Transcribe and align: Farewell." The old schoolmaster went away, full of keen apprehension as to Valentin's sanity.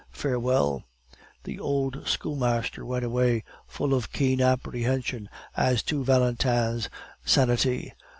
Farewell." 0.09 0.81
The 1.43 1.59
old 1.59 2.07
schoolmaster 2.07 2.83
went 2.83 3.05
away, 3.05 3.43
full 3.67 3.93
of 3.93 4.11
keen 4.11 4.41
apprehension 4.41 5.29
as 5.55 5.83
to 5.83 6.03
Valentin's 6.03 6.89
sanity. 7.23 7.93